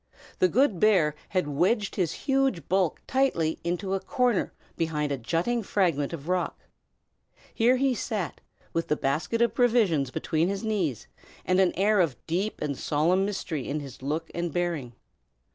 [0.39, 5.61] The good bear had wedged his huge bulk tightly into a corner behind a jutting
[5.61, 6.57] fragment of rock.
[7.53, 8.41] Here he sat,
[8.73, 11.05] with the basket of provisions between his knees,
[11.45, 14.93] and an air of deep and solemn mystery in his look and bearing.